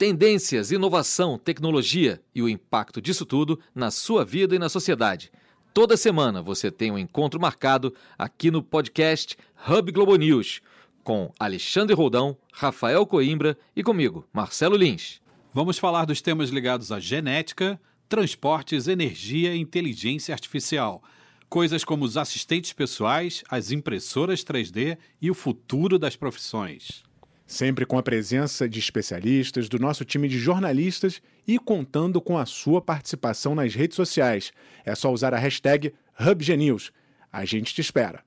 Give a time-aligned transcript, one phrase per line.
[0.00, 5.30] Tendências, inovação, tecnologia e o impacto disso tudo na sua vida e na sociedade.
[5.74, 9.36] Toda semana você tem um encontro marcado aqui no podcast
[9.68, 10.62] Hub Globo News,
[11.04, 15.20] com Alexandre Roldão, Rafael Coimbra e comigo, Marcelo Lins.
[15.52, 17.78] Vamos falar dos temas ligados à genética,
[18.08, 21.02] transportes, energia e inteligência artificial.
[21.46, 27.02] Coisas como os assistentes pessoais, as impressoras 3D e o futuro das profissões
[27.50, 32.46] sempre com a presença de especialistas, do nosso time de jornalistas e contando com a
[32.46, 34.52] sua participação nas redes sociais.
[34.84, 36.92] É só usar a hashtag HubGenews.
[37.32, 38.22] A gente te espera.